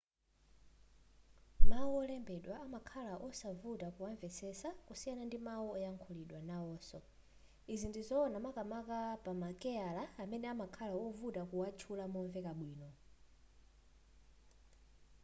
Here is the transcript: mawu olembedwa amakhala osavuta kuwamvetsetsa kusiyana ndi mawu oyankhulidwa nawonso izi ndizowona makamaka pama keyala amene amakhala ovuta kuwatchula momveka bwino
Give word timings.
mawu 1.69 1.93
olembedwa 2.03 2.55
amakhala 2.65 3.13
osavuta 3.27 3.87
kuwamvetsetsa 3.95 4.69
kusiyana 4.87 5.23
ndi 5.27 5.37
mawu 5.47 5.65
oyankhulidwa 5.75 6.39
nawonso 6.49 6.99
izi 7.73 7.85
ndizowona 7.89 8.37
makamaka 8.45 8.97
pama 9.25 9.49
keyala 9.61 10.03
amene 10.21 10.45
amakhala 10.53 10.93
ovuta 11.07 11.41
kuwatchula 11.49 12.03
momveka 12.13 12.51
bwino 12.59 12.89